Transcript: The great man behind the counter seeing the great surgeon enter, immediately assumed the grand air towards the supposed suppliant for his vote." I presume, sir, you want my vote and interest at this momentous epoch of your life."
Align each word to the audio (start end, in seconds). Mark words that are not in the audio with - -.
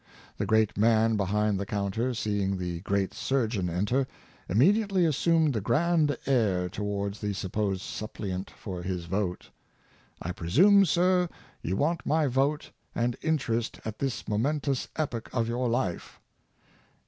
The 0.37 0.47
great 0.47 0.77
man 0.79 1.15
behind 1.15 1.59
the 1.59 1.65
counter 1.67 2.15
seeing 2.15 2.57
the 2.57 2.79
great 2.79 3.13
surgeon 3.13 3.69
enter, 3.69 4.07
immediately 4.49 5.05
assumed 5.05 5.53
the 5.53 5.61
grand 5.61 6.17
air 6.25 6.67
towards 6.69 7.21
the 7.21 7.33
supposed 7.33 7.83
suppliant 7.83 8.49
for 8.49 8.81
his 8.81 9.05
vote." 9.05 9.51
I 10.19 10.31
presume, 10.31 10.85
sir, 10.85 11.29
you 11.61 11.75
want 11.75 12.03
my 12.03 12.25
vote 12.25 12.71
and 12.95 13.15
interest 13.21 13.79
at 13.85 13.99
this 13.99 14.27
momentous 14.27 14.87
epoch 14.95 15.29
of 15.33 15.47
your 15.47 15.69
life." 15.69 16.19